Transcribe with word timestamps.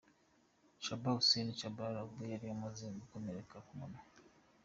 Shaban 0.83 1.15
Hussein 1.17 1.47
Tchabalala 1.55 1.99
ubwo 2.07 2.21
yari 2.31 2.45
amaze 2.55 2.85
gukomereka 2.97 3.55
ku 3.65 3.71
munwa. 3.79 3.99